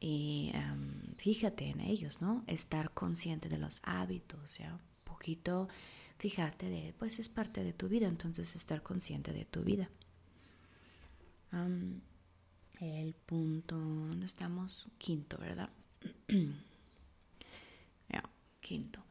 em, 0.00 1.14
fíjate 1.16 1.68
en 1.68 1.82
ellos, 1.82 2.20
¿no? 2.20 2.42
Estar 2.48 2.90
consciente 2.90 3.48
de 3.48 3.58
los 3.58 3.80
hábitos, 3.84 4.58
ya, 4.58 4.76
poquito, 5.04 5.68
fíjate 6.18 6.68
de, 6.68 6.94
pues 6.98 7.20
es 7.20 7.28
parte 7.28 7.62
de 7.62 7.72
tu 7.72 7.88
vida, 7.88 8.08
entonces 8.08 8.56
estar 8.56 8.82
consciente 8.82 9.32
de 9.32 9.44
tu 9.44 9.62
vida 9.62 9.88
el 12.80 13.14
punto, 13.14 13.76
¿dónde 13.76 14.26
estamos? 14.26 14.88
Quinto, 14.98 15.38
¿verdad? 15.38 15.70
quinto. 18.62 19.04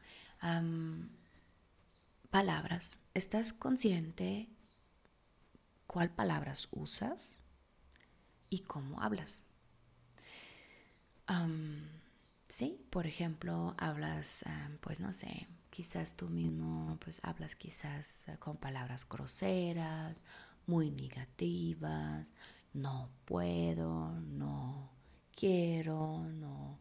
palabras. 2.30 2.98
¿Estás 3.14 3.52
consciente 3.52 4.48
cuál 5.86 6.10
palabras 6.10 6.66
usas 6.72 7.38
y 8.50 8.60
cómo 8.60 9.00
hablas? 9.00 9.44
sí, 12.48 12.84
por 12.90 13.06
ejemplo, 13.06 13.74
hablas, 13.78 14.44
pues 14.82 15.00
no 15.00 15.14
sé, 15.14 15.46
quizás 15.70 16.14
tú 16.14 16.28
mismo, 16.28 16.98
pues 17.02 17.20
hablas 17.22 17.56
quizás 17.56 18.28
eh, 18.28 18.36
con 18.38 18.58
palabras 18.58 19.08
groseras 19.08 20.18
muy 20.66 20.90
negativas, 20.90 22.34
no 22.72 23.08
puedo, 23.24 24.12
no 24.20 24.90
quiero, 25.34 26.24
no 26.24 26.78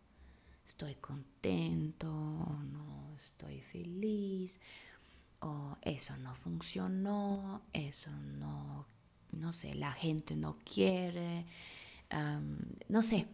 estoy 0.65 0.95
contento, 0.95 2.07
no 2.07 3.15
estoy 3.15 3.61
feliz, 3.61 4.59
o 5.41 5.75
eso 5.81 6.15
no 6.17 6.35
funcionó, 6.35 7.61
eso 7.73 8.11
no, 8.11 8.85
no 9.31 9.53
sé, 9.53 9.75
la 9.75 9.91
gente 9.91 10.35
no 10.35 10.57
quiere, 10.63 11.45
no 12.87 13.01
sé, 13.01 13.27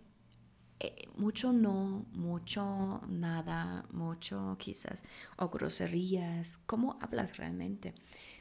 eh, 0.79 1.07
mucho 1.15 1.53
no, 1.53 2.05
mucho 2.13 3.01
nada, 3.07 3.85
mucho 3.91 4.55
quizás, 4.59 5.03
o 5.37 5.49
groserías, 5.49 6.57
¿cómo 6.65 6.97
hablas 7.01 7.37
realmente? 7.37 7.93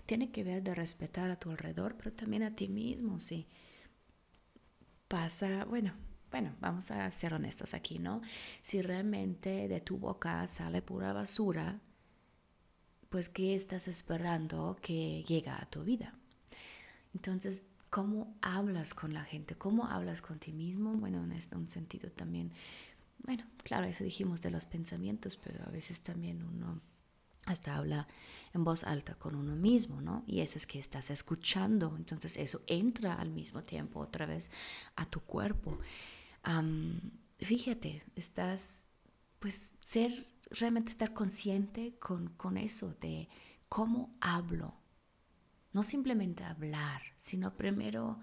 tiene 0.06 0.30
que 0.30 0.44
ver 0.44 0.62
de 0.62 0.74
respetar 0.74 1.30
a 1.30 1.36
tu 1.36 1.50
alrededor, 1.50 1.96
pero 1.96 2.12
también 2.12 2.44
a 2.44 2.54
ti 2.54 2.68
mismo, 2.68 3.18
sí. 3.18 3.46
Pasa, 5.08 5.64
bueno, 5.64 5.92
bueno, 6.30 6.54
vamos 6.60 6.90
a 6.90 7.10
ser 7.10 7.34
honestos 7.34 7.74
aquí, 7.74 7.98
¿no? 7.98 8.22
Si 8.62 8.80
realmente 8.80 9.68
de 9.68 9.80
tu 9.80 9.98
boca 9.98 10.46
sale 10.46 10.80
pura 10.80 11.12
basura, 11.12 11.80
pues 13.08 13.28
¿qué 13.28 13.54
estás 13.54 13.88
esperando 13.88 14.76
que 14.80 15.24
llega 15.24 15.60
a 15.60 15.66
tu 15.66 15.84
vida? 15.84 16.14
Entonces, 17.14 17.64
¿cómo 17.90 18.36
hablas 18.42 18.94
con 18.94 19.14
la 19.14 19.24
gente? 19.24 19.54
¿Cómo 19.54 19.86
hablas 19.86 20.22
con 20.22 20.38
ti 20.38 20.52
mismo? 20.52 20.94
Bueno, 20.94 21.24
en 21.24 21.32
este, 21.32 21.56
un 21.56 21.68
sentido 21.68 22.10
también, 22.10 22.52
bueno, 23.18 23.44
claro, 23.64 23.86
eso 23.86 24.04
dijimos 24.04 24.42
de 24.42 24.50
los 24.50 24.66
pensamientos, 24.66 25.36
pero 25.36 25.64
a 25.64 25.70
veces 25.70 26.00
también 26.00 26.42
uno 26.42 26.80
hasta 27.46 27.76
habla 27.76 28.08
en 28.52 28.64
voz 28.64 28.84
alta 28.84 29.14
con 29.14 29.34
uno 29.34 29.54
mismo, 29.54 30.00
¿no? 30.00 30.24
Y 30.26 30.40
eso 30.40 30.58
es 30.58 30.66
que 30.66 30.78
estás 30.78 31.10
escuchando, 31.10 31.94
entonces 31.96 32.36
eso 32.36 32.62
entra 32.66 33.14
al 33.14 33.30
mismo 33.30 33.62
tiempo 33.62 34.00
otra 34.00 34.26
vez 34.26 34.50
a 34.96 35.06
tu 35.06 35.20
cuerpo. 35.20 35.78
fíjate, 37.38 38.02
estás, 38.16 38.84
pues, 39.38 39.72
ser, 39.80 40.26
realmente 40.50 40.90
estar 40.90 41.12
consciente 41.12 41.96
con, 41.98 42.28
con 42.30 42.56
eso 42.56 42.94
de 43.00 43.28
cómo 43.68 44.16
hablo. 44.20 44.74
No 45.76 45.82
simplemente 45.82 46.42
hablar, 46.42 47.02
sino 47.18 47.54
primero 47.54 48.18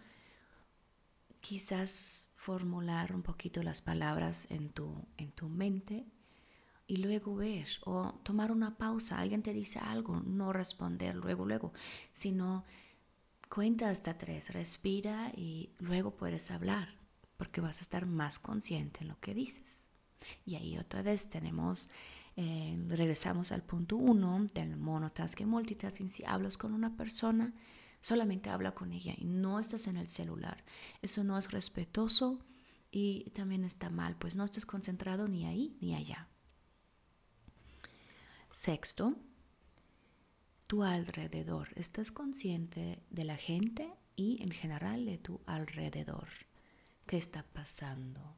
quizás 1.39 2.31
formular 2.33 3.13
un 3.13 3.21
poquito 3.21 3.61
las 3.61 3.79
palabras 3.79 4.47
en 4.49 4.69
tu, 4.69 5.05
en 5.17 5.31
tu 5.33 5.49
mente 5.49 6.07
y 6.87 6.97
luego 6.97 7.35
ver 7.35 7.67
o 7.85 8.19
tomar 8.23 8.51
una 8.51 8.75
pausa, 8.79 9.19
alguien 9.19 9.43
te 9.43 9.53
dice 9.53 9.77
algo, 9.77 10.19
no 10.25 10.51
responder 10.51 11.15
luego, 11.15 11.45
luego, 11.45 11.73
sino 12.11 12.65
cuenta 13.49 13.91
hasta 13.91 14.17
tres, 14.17 14.51
respira 14.51 15.31
y 15.37 15.75
luego 15.77 16.17
puedes 16.17 16.49
hablar 16.49 16.97
porque 17.37 17.61
vas 17.61 17.77
a 17.77 17.81
estar 17.81 18.07
más 18.07 18.39
consciente 18.39 19.01
en 19.01 19.09
lo 19.09 19.19
que 19.19 19.35
dices. 19.35 19.87
Y 20.43 20.55
ahí 20.55 20.79
otra 20.79 21.03
vez 21.03 21.29
tenemos, 21.29 21.91
eh, 22.35 22.77
regresamos 22.87 23.51
al 23.51 23.63
punto 23.63 23.95
uno 23.97 24.45
del 24.53 24.77
monotasking 24.77 25.47
multitasking. 25.47 26.09
Si 26.09 26.23
hablas 26.25 26.57
con 26.57 26.73
una 26.73 26.95
persona, 26.95 27.53
solamente 28.01 28.49
habla 28.49 28.73
con 28.73 28.91
ella 28.91 29.13
y 29.17 29.25
no 29.25 29.59
estás 29.59 29.87
en 29.87 29.97
el 29.97 30.07
celular. 30.07 30.63
Eso 31.01 31.23
no 31.23 31.37
es 31.37 31.51
respetuoso 31.51 32.39
y 32.91 33.29
también 33.31 33.63
está 33.63 33.89
mal, 33.89 34.15
pues 34.17 34.35
no 34.35 34.43
estás 34.43 34.65
concentrado 34.65 35.27
ni 35.27 35.45
ahí 35.45 35.77
ni 35.81 35.95
allá. 35.95 36.27
Sexto, 38.51 39.15
tu 40.67 40.83
alrededor. 40.83 41.69
Estás 41.75 42.11
consciente 42.11 43.03
de 43.09 43.23
la 43.23 43.37
gente 43.37 43.91
y 44.15 44.41
en 44.43 44.51
general 44.51 45.05
de 45.05 45.17
tu 45.17 45.41
alrededor. 45.45 46.27
¿Qué 47.05 47.17
está 47.17 47.43
pasando? 47.43 48.37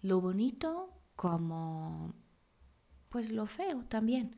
Lo 0.00 0.20
bonito 0.20 1.02
como 1.16 2.14
pues 3.12 3.30
lo 3.30 3.46
feo 3.46 3.84
también. 3.84 4.34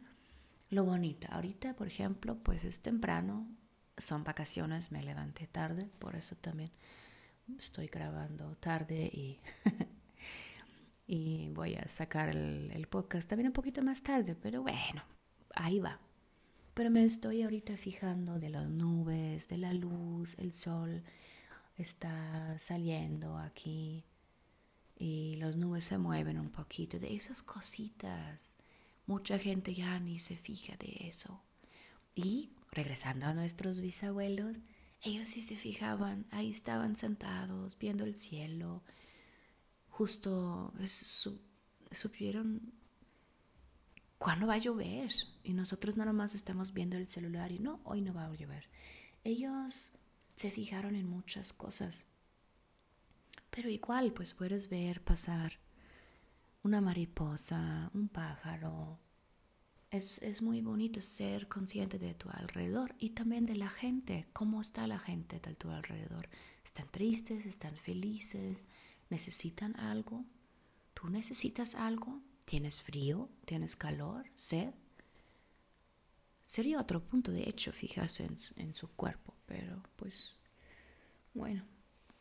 Lo 0.69 0.85
bonito, 0.85 1.29
ahorita 1.31 1.75
por 1.75 1.87
ejemplo, 1.87 2.37
pues 2.43 2.65
es 2.65 2.81
temprano, 2.81 3.47
son 3.97 4.25
vacaciones, 4.25 4.91
me 4.91 5.03
levanté 5.03 5.47
tarde, 5.47 5.89
por 6.01 6.17
eso 6.17 6.35
también 6.35 6.73
estoy 7.57 7.87
grabando 7.87 8.57
tarde 8.57 9.05
y, 9.13 9.39
y 11.07 11.51
voy 11.51 11.77
a 11.77 11.87
sacar 11.87 12.31
el, 12.31 12.73
el, 12.73 12.89
podcast 12.89 13.29
también 13.29 13.47
un 13.47 13.53
poquito 13.53 13.83
más 13.83 14.03
tarde, 14.03 14.35
pero 14.35 14.63
bueno, 14.63 15.05
ahí 15.55 15.79
va. 15.79 16.01
Pero 16.75 16.91
me 16.91 17.05
estoy 17.05 17.43
ahorita 17.43 17.77
fijando 17.77 18.41
de 18.41 18.51
las 18.51 18.69
nubes, 18.69 19.47
de 19.47 19.59
la 19.59 19.73
luz, 19.73 20.37
el 20.39 20.53
sol 20.53 21.05
está 21.77 22.59
saliendo 22.59 23.39
aquí 23.39 24.05
y 24.97 25.37
las 25.37 25.57
nubes 25.57 25.85
se 25.85 25.99
mueven 25.99 26.41
un 26.41 26.51
poquito, 26.51 26.99
de 26.99 27.15
esas 27.15 27.43
cositas. 27.43 28.54
Mucha 29.07 29.39
gente 29.39 29.75
ya 29.75 29.99
ni 29.99 30.19
se 30.19 30.37
fija 30.37 30.77
de 30.77 31.07
eso. 31.07 31.43
Y 32.15 32.51
regresando 32.71 33.27
a 33.27 33.35
nuestros 33.35 33.81
bisabuelos, 33.81 34.59
ellos 35.03 35.29
sí 35.29 35.43
se 35.43 35.57
fijaban, 35.57 36.27
ahí 36.31 36.51
estaban 36.51 36.97
sentados 36.97 37.79
viendo 37.79 38.05
el 38.05 38.17
cielo, 38.17 38.83
justo 39.91 40.73
supieron 41.91 42.73
cuándo 44.19 44.47
va 44.47 44.55
a 44.55 44.59
llover 44.59 45.13
y 45.43 45.53
nosotros 45.53 45.97
nada 45.97 46.15
más 46.15 46.35
estamos 46.35 46.73
viendo 46.73 46.97
el 46.97 47.09
celular 47.09 47.53
y 47.53 47.59
no, 47.59 47.81
hoy 47.85 48.01
no 48.01 48.15
va 48.15 48.25
a 48.25 48.35
llover. 48.35 48.69
Ellos 49.23 49.91
se 50.37 50.51
fijaron 50.51 50.97
en 50.97 51.07
muchas 51.07 51.53
cosas, 51.53 52.07
pero 53.51 53.69
igual 53.69 54.13
pues 54.13 54.33
puedes 54.33 54.71
ver 54.71 55.03
pasar 55.03 55.59
una 56.65 56.81
mariposa, 56.81 57.91
un 57.93 58.09
pájaro, 58.09 58.99
es, 59.91 60.43
muy 60.43 60.61
bonito 60.61 61.01
ser 61.01 61.47
consciente 61.47 61.99
de 61.99 62.15
tu 62.15 62.29
alrededor 62.31 62.97
y 62.99 63.11
también 63.11 63.47
de 63.47 63.55
la 63.55 63.71
gente, 63.71 64.27
cómo 64.33 64.61
está 64.61 64.87
la 64.89 64.99
gente 64.99 65.39
de 65.39 65.55
tu 65.55 65.71
alrededor. 65.71 66.29
¿Están 66.65 66.89
tristes? 66.91 67.47
¿Están 67.47 67.77
felices? 67.77 68.65
¿Necesitan 69.11 69.79
algo? 69.79 70.25
¿Tú 70.95 71.11
necesitas 71.11 71.75
algo? 71.77 72.23
¿Tienes 72.45 72.83
frío? 72.83 73.29
¿Tienes 73.45 73.77
calor? 73.77 74.27
¿Sed? 74.35 74.73
Sería 76.43 76.81
otro 76.81 77.05
punto, 77.05 77.31
de 77.31 77.49
hecho, 77.49 77.73
fijarse 77.73 78.29
en 78.57 78.75
su 78.75 78.89
cuerpo, 78.89 79.35
pero 79.47 79.83
pues 79.97 80.35
bueno, 81.35 81.65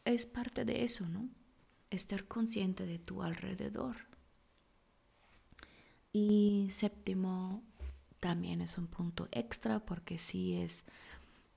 es 0.05 0.25
parte 0.25 0.63
de 0.65 0.83
eso, 0.83 1.07
¿no? 1.07 1.29
Estar 1.89 2.25
consciente 2.25 2.85
de 2.85 2.99
tu 2.99 3.23
alrededor. 3.23 4.12
Y 6.13 6.67
séptimo, 6.69 7.63
también 8.19 8.61
es 8.61 8.77
un 8.77 8.87
punto 8.87 9.27
extra 9.31 9.79
porque 9.79 10.19
sí 10.19 10.53
es, 10.53 10.83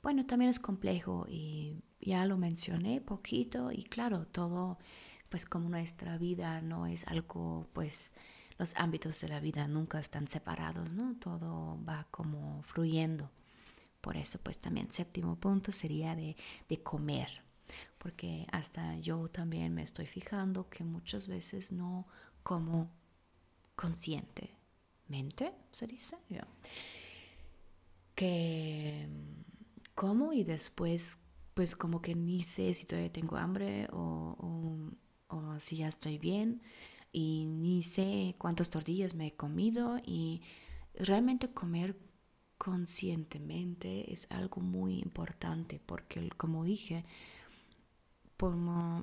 bueno, 0.02 0.24
también 0.24 0.48
es 0.50 0.58
complejo 0.58 1.26
y 1.28 1.82
ya 2.00 2.24
lo 2.24 2.38
mencioné 2.38 3.02
poquito 3.02 3.70
y 3.70 3.84
claro, 3.84 4.26
todo, 4.26 4.78
pues 5.28 5.44
como 5.44 5.68
nuestra 5.68 6.16
vida 6.16 6.62
no 6.62 6.86
es 6.86 7.06
algo, 7.06 7.68
pues 7.74 8.12
los 8.58 8.74
ámbitos 8.76 9.20
de 9.20 9.28
la 9.28 9.40
vida 9.40 9.68
nunca 9.68 9.98
están 9.98 10.26
separados, 10.26 10.90
¿no? 10.90 11.16
Todo 11.16 11.78
va 11.86 12.06
como 12.10 12.62
fluyendo. 12.62 13.30
Por 14.00 14.16
eso, 14.16 14.38
pues 14.42 14.58
también 14.58 14.90
séptimo 14.90 15.36
punto 15.36 15.70
sería 15.70 16.16
de, 16.16 16.36
de 16.68 16.82
comer, 16.82 17.42
porque 17.98 18.46
hasta 18.52 18.96
yo 19.00 19.28
también 19.28 19.74
me 19.74 19.82
estoy 19.82 20.06
fijando 20.06 20.70
que 20.70 20.84
muchas 20.84 21.28
veces 21.28 21.72
no 21.72 22.06
como 22.42 22.90
conscientemente, 23.76 25.52
se 25.70 25.86
dice, 25.86 26.16
que 28.14 29.06
como 29.94 30.32
y 30.32 30.42
después 30.42 31.18
pues 31.54 31.74
como 31.74 32.02
que 32.02 32.14
ni 32.14 32.42
sé 32.42 32.74
si 32.74 32.84
todavía 32.84 33.10
tengo 33.10 33.38
hambre 33.38 33.88
o, 33.90 34.36
o, 35.28 35.58
si 35.58 35.76
ya 35.76 35.88
estoy 35.88 36.18
bien 36.18 36.60
y 37.12 37.46
ni 37.46 37.82
sé 37.82 38.34
cuántas 38.36 38.68
tortillas 38.68 39.14
me 39.14 39.28
he 39.28 39.36
comido 39.36 39.98
y 40.04 40.42
realmente 40.94 41.50
comer 41.50 41.96
conscientemente 42.58 44.12
es 44.12 44.26
algo 44.30 44.60
muy 44.60 44.98
importante 44.98 45.80
porque 45.84 46.28
como 46.36 46.64
dije 46.64 47.06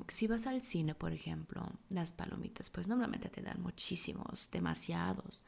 si 0.08 0.28
vas 0.28 0.48
al 0.48 0.62
cine, 0.62 0.94
por 0.96 1.12
ejemplo, 1.12 1.72
las 1.90 2.14
palomitas, 2.14 2.70
pues 2.70 2.88
normalmente 2.88 3.30
te 3.30 3.42
dan 3.42 3.62
muchísimos, 3.62 4.50
demasiados. 4.52 5.44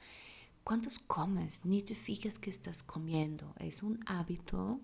¿Cuántos 0.63 0.97
comes? 0.97 1.63
Ni 1.65 1.83
te 1.83 1.95
fijas 1.95 2.39
que 2.39 2.49
estás 2.49 2.81
comiendo. 2.81 3.53
Es 3.59 3.83
un 3.83 3.99
hábito 4.07 4.79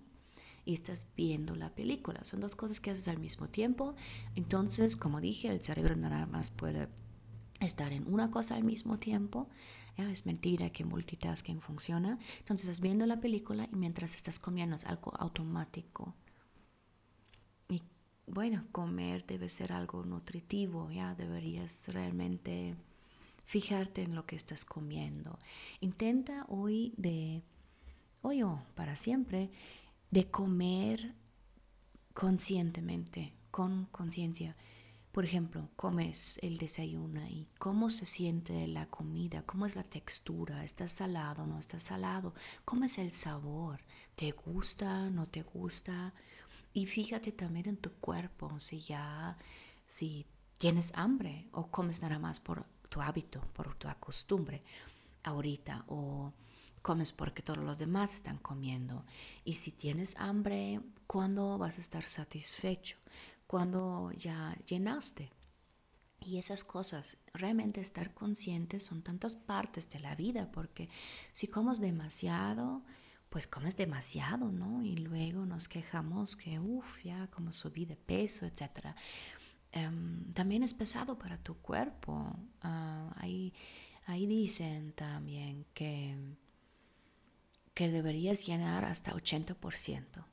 y 0.64 0.74
estás 0.74 1.08
viendo 1.16 1.56
la 1.56 1.74
película. 1.74 2.22
Son 2.22 2.40
dos 2.40 2.54
cosas 2.54 2.78
que 2.78 2.92
haces 2.92 3.08
al 3.08 3.18
mismo 3.18 3.48
tiempo. 3.48 3.96
Entonces, 4.36 4.96
como 4.96 5.20
dije, 5.20 5.48
el 5.48 5.60
cerebro 5.60 5.96
nada 5.96 6.26
más 6.26 6.50
puede 6.50 6.88
estar 7.58 7.92
en 7.92 8.06
una 8.06 8.30
cosa 8.30 8.54
al 8.54 8.62
mismo 8.62 9.00
tiempo. 9.00 9.48
Es 9.96 10.24
mentira 10.24 10.70
que 10.70 10.84
multitasking 10.84 11.60
funciona. 11.60 12.20
Entonces, 12.38 12.68
estás 12.68 12.80
viendo 12.80 13.04
la 13.06 13.20
película 13.20 13.68
y 13.72 13.74
mientras 13.74 14.14
estás 14.14 14.38
comiendo 14.38 14.76
es 14.76 14.84
algo 14.84 15.12
automático 15.18 16.14
bueno, 18.26 18.66
comer 18.72 19.26
debe 19.26 19.48
ser 19.48 19.72
algo 19.72 20.04
nutritivo, 20.04 20.90
ya 20.90 21.14
deberías 21.14 21.88
realmente 21.88 22.76
fijarte 23.44 24.02
en 24.02 24.14
lo 24.14 24.26
que 24.26 24.36
estás 24.36 24.64
comiendo. 24.64 25.38
Intenta 25.80 26.46
hoy 26.48 26.94
de, 26.96 27.42
hoy 28.22 28.42
o 28.42 28.62
para 28.74 28.96
siempre, 28.96 29.50
de 30.10 30.30
comer 30.30 31.14
conscientemente, 32.14 33.32
con 33.50 33.86
conciencia. 33.86 34.56
Por 35.10 35.26
ejemplo, 35.26 35.68
comes 35.76 36.38
el 36.42 36.56
desayuno 36.56 37.26
y 37.28 37.46
cómo 37.58 37.90
se 37.90 38.06
siente 38.06 38.66
la 38.66 38.86
comida, 38.86 39.42
cómo 39.42 39.66
es 39.66 39.76
la 39.76 39.82
textura, 39.82 40.64
está 40.64 40.88
salado, 40.88 41.46
no 41.46 41.58
está 41.58 41.78
salado, 41.78 42.34
cómo 42.64 42.84
es 42.84 42.96
el 42.96 43.12
sabor, 43.12 43.80
te 44.16 44.30
gusta, 44.30 45.10
no 45.10 45.28
te 45.28 45.42
gusta, 45.42 46.14
y 46.74 46.86
fíjate 46.86 47.32
también 47.32 47.68
en 47.68 47.76
tu 47.76 47.92
cuerpo, 47.92 48.58
si 48.58 48.80
ya, 48.80 49.36
si 49.86 50.26
tienes 50.58 50.92
hambre 50.94 51.48
o 51.52 51.70
comes 51.70 52.02
nada 52.02 52.18
más 52.18 52.40
por 52.40 52.64
tu 52.88 53.00
hábito, 53.00 53.40
por 53.52 53.74
tu 53.74 53.88
costumbre 54.00 54.62
ahorita 55.24 55.84
o 55.88 56.32
comes 56.82 57.12
porque 57.12 57.42
todos 57.42 57.64
los 57.64 57.78
demás 57.78 58.14
están 58.14 58.38
comiendo. 58.38 59.04
Y 59.44 59.54
si 59.54 59.70
tienes 59.70 60.16
hambre, 60.18 60.80
¿cuándo 61.06 61.58
vas 61.58 61.78
a 61.78 61.80
estar 61.80 62.06
satisfecho? 62.08 62.96
Cuando 63.46 64.10
ya 64.12 64.56
llenaste. 64.66 65.30
Y 66.20 66.38
esas 66.38 66.62
cosas, 66.62 67.18
realmente 67.34 67.80
estar 67.80 68.14
conscientes 68.14 68.84
son 68.84 69.02
tantas 69.02 69.34
partes 69.34 69.88
de 69.90 69.98
la 69.98 70.14
vida, 70.14 70.50
porque 70.52 70.88
si 71.32 71.48
comes 71.48 71.80
demasiado, 71.80 72.82
pues 73.32 73.46
comes 73.46 73.76
demasiado, 73.78 74.52
¿no? 74.52 74.84
Y 74.84 74.94
luego 74.94 75.46
nos 75.46 75.66
quejamos 75.66 76.36
que, 76.36 76.60
uff, 76.60 77.02
ya 77.02 77.28
como 77.28 77.54
subí 77.54 77.86
de 77.86 77.96
peso, 77.96 78.44
etc. 78.44 78.94
Em, 79.72 80.30
también 80.34 80.62
es 80.62 80.74
pesado 80.74 81.18
para 81.18 81.38
tu 81.38 81.54
cuerpo. 81.56 82.36
Ah, 82.60 83.10
ahí, 83.16 83.54
ahí 84.04 84.26
dicen 84.26 84.92
también 84.92 85.64
que, 85.72 86.14
que 87.72 87.88
deberías 87.88 88.44
llenar 88.44 88.84
hasta 88.84 89.14
80%, 89.14 90.26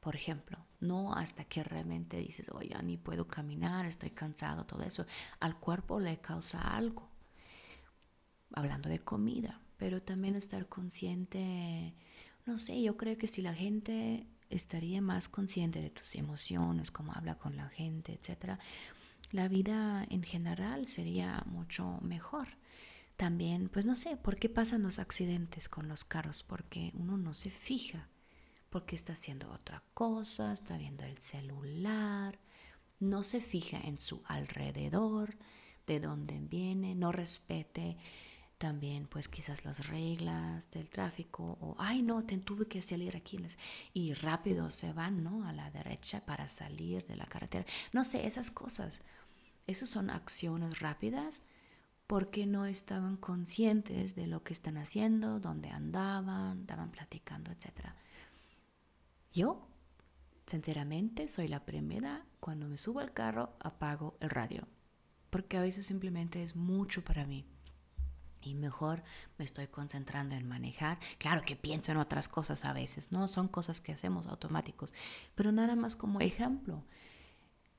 por 0.00 0.16
ejemplo. 0.16 0.58
No 0.80 1.14
hasta 1.14 1.44
que 1.44 1.62
realmente 1.62 2.16
dices, 2.16 2.48
oye, 2.50 2.74
ni 2.82 2.96
puedo 2.96 3.28
caminar, 3.28 3.86
estoy 3.86 4.10
cansado, 4.10 4.66
todo 4.66 4.82
eso. 4.82 5.06
Al 5.38 5.60
cuerpo 5.60 6.00
le 6.00 6.20
causa 6.20 6.60
algo. 6.76 7.08
Hablando 8.52 8.88
de 8.88 8.98
comida, 8.98 9.60
pero 9.76 10.02
también 10.02 10.34
estar 10.34 10.68
consciente 10.68 11.94
no 12.46 12.58
sé, 12.58 12.82
yo 12.82 12.96
creo 12.96 13.16
que 13.16 13.26
si 13.26 13.42
la 13.42 13.54
gente 13.54 14.26
estaría 14.50 15.00
más 15.00 15.28
consciente 15.28 15.80
de 15.80 15.90
tus 15.90 16.14
emociones, 16.14 16.90
cómo 16.90 17.12
habla 17.12 17.36
con 17.36 17.56
la 17.56 17.68
gente, 17.68 18.12
etcétera, 18.12 18.58
la 19.30 19.48
vida 19.48 20.06
en 20.10 20.22
general 20.22 20.86
sería 20.86 21.42
mucho 21.46 21.98
mejor. 22.02 22.48
También, 23.16 23.68
pues 23.68 23.86
no 23.86 23.94
sé, 23.94 24.16
¿por 24.16 24.36
qué 24.36 24.48
pasan 24.48 24.82
los 24.82 24.98
accidentes 24.98 25.68
con 25.68 25.88
los 25.88 26.04
carros? 26.04 26.42
Porque 26.42 26.90
uno 26.94 27.16
no 27.16 27.34
se 27.34 27.50
fija, 27.50 28.08
porque 28.68 28.96
está 28.96 29.14
haciendo 29.14 29.50
otra 29.50 29.82
cosa, 29.94 30.52
está 30.52 30.76
viendo 30.76 31.04
el 31.04 31.18
celular, 31.18 32.40
no 33.00 33.22
se 33.22 33.40
fija 33.40 33.78
en 33.78 34.00
su 34.00 34.22
alrededor, 34.26 35.36
de 35.86 36.00
dónde 36.00 36.38
viene, 36.40 36.94
no 36.94 37.12
respete 37.12 37.96
también 38.62 39.08
pues 39.08 39.26
quizás 39.28 39.64
las 39.64 39.88
reglas 39.88 40.70
del 40.70 40.88
tráfico 40.88 41.58
o 41.60 41.74
ay 41.80 42.00
no, 42.00 42.22
te 42.22 42.38
tuve 42.38 42.68
que 42.68 42.80
salir 42.80 43.16
aquí 43.16 43.36
y 43.92 44.14
rápido 44.14 44.70
se 44.70 44.92
van, 44.92 45.24
¿no? 45.24 45.44
A 45.48 45.52
la 45.52 45.68
derecha 45.72 46.24
para 46.24 46.46
salir 46.46 47.04
de 47.06 47.16
la 47.16 47.26
carretera. 47.26 47.66
No 47.92 48.04
sé, 48.04 48.24
esas 48.24 48.52
cosas. 48.52 49.02
Esas 49.66 49.88
son 49.88 50.10
acciones 50.10 50.78
rápidas 50.78 51.42
porque 52.06 52.46
no 52.46 52.64
estaban 52.64 53.16
conscientes 53.16 54.14
de 54.14 54.28
lo 54.28 54.44
que 54.44 54.52
están 54.52 54.76
haciendo, 54.76 55.40
dónde 55.40 55.70
andaban, 55.70 56.60
estaban 56.60 56.92
platicando, 56.92 57.50
etc. 57.50 57.88
Yo, 59.32 59.66
sinceramente, 60.46 61.26
soy 61.26 61.48
la 61.48 61.64
primera, 61.64 62.26
cuando 62.38 62.68
me 62.68 62.76
subo 62.76 63.00
al 63.00 63.12
carro, 63.12 63.56
apago 63.58 64.16
el 64.20 64.30
radio, 64.30 64.68
porque 65.30 65.56
a 65.56 65.62
veces 65.62 65.84
simplemente 65.84 66.44
es 66.44 66.54
mucho 66.54 67.02
para 67.02 67.26
mí 67.26 67.44
y 68.42 68.54
mejor 68.54 69.02
me 69.38 69.44
estoy 69.44 69.66
concentrando 69.68 70.34
en 70.34 70.48
manejar. 70.48 70.98
Claro 71.18 71.42
que 71.42 71.56
pienso 71.56 71.92
en 71.92 71.98
otras 71.98 72.28
cosas 72.28 72.64
a 72.64 72.72
veces, 72.72 73.12
¿no? 73.12 73.28
Son 73.28 73.48
cosas 73.48 73.80
que 73.80 73.92
hacemos 73.92 74.26
automáticos, 74.26 74.94
pero 75.34 75.52
nada 75.52 75.76
más 75.76 75.96
como 75.96 76.20
ejemplo, 76.20 76.84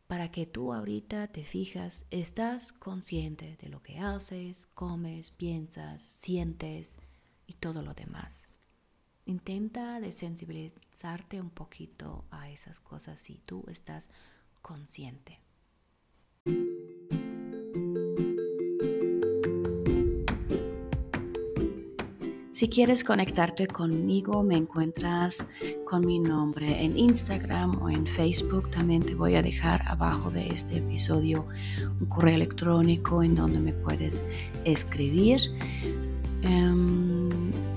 para 0.08 0.32
que 0.32 0.46
tú 0.46 0.74
ahorita 0.74 1.28
te 1.28 1.44
fijas, 1.44 2.06
estás 2.12 2.72
consciente 2.72 3.58
de 3.58 3.70
lo 3.70 3.82
que 3.82 4.00
haces, 4.00 4.68
comes, 4.68 5.32
piensas, 5.32 6.02
sientes 6.02 6.92
y 7.48 7.54
todo 7.54 7.82
lo 7.82 7.94
demás. 7.94 8.48
Intenta 9.26 10.00
desensibilizarte 10.00 11.40
un 11.40 11.50
poquito 11.50 12.26
a 12.30 12.50
esas 12.50 12.80
cosas 12.80 13.20
si 13.20 13.38
tú 13.46 13.64
estás 13.68 14.10
consciente. 14.62 15.43
Si 22.54 22.70
quieres 22.70 23.04
conectarte 23.04 23.66
conmigo, 23.66 24.44
me 24.44 24.56
encuentras 24.56 25.48
con 25.86 26.06
mi 26.06 26.20
nombre 26.20 26.84
en 26.84 26.96
Instagram 27.00 27.82
o 27.82 27.90
en 27.90 28.06
Facebook. 28.06 28.70
También 28.70 29.02
te 29.02 29.16
voy 29.16 29.34
a 29.34 29.42
dejar 29.42 29.82
abajo 29.88 30.30
de 30.30 30.50
este 30.50 30.78
episodio 30.78 31.48
un 32.00 32.06
correo 32.06 32.36
electrónico 32.36 33.24
en 33.24 33.34
donde 33.34 33.58
me 33.58 33.74
puedes 33.74 34.24
escribir. 34.66 35.42
Em, 36.44 37.23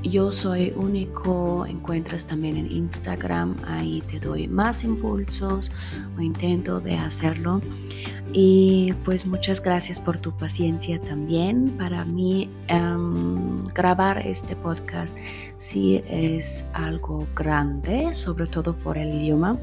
yo 0.08 0.32
soy 0.32 0.72
único, 0.76 1.66
encuentras 1.66 2.26
también 2.26 2.56
en 2.56 2.70
Instagram, 2.70 3.56
ahí 3.66 4.02
te 4.02 4.20
doy 4.20 4.48
más 4.48 4.84
impulsos 4.84 5.70
o 6.16 6.20
intento 6.20 6.80
de 6.80 6.96
hacerlo. 6.96 7.60
Y 8.32 8.92
pues 9.04 9.24
muchas 9.24 9.62
gracias 9.62 9.98
por 9.98 10.18
tu 10.18 10.36
paciencia 10.36 11.00
también. 11.00 11.70
Para 11.78 12.04
mí 12.04 12.50
em, 12.68 13.60
grabar 13.74 14.18
este 14.26 14.56
podcast 14.56 15.16
sí 15.56 16.02
es 16.08 16.64
algo 16.72 17.26
grande, 17.34 18.12
sobre 18.12 18.46
todo 18.46 18.74
por 18.74 18.98
el 18.98 19.14
idioma. 19.14 19.58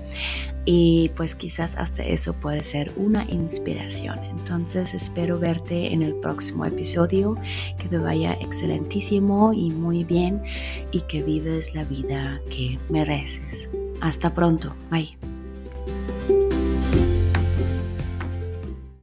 Y 0.65 1.11
pues 1.15 1.35
quizás 1.35 1.75
hasta 1.75 2.03
eso 2.03 2.33
puede 2.33 2.63
ser 2.63 2.91
una 2.95 3.25
inspiración. 3.29 4.19
Entonces 4.23 4.93
espero 4.93 5.39
verte 5.39 5.93
en 5.93 6.01
el 6.01 6.15
próximo 6.15 6.65
episodio. 6.65 7.35
Que 7.77 7.87
te 7.89 7.97
vaya 7.97 8.33
excelentísimo 8.33 9.53
y 9.53 9.71
muy 9.71 10.03
bien 10.03 10.41
y 10.91 11.01
que 11.01 11.21
vives 11.23 11.75
la 11.75 11.83
vida 11.83 12.39
que 12.49 12.79
mereces. 12.89 13.69
Hasta 14.01 14.33
pronto. 14.33 14.73
Bye. 14.89 15.32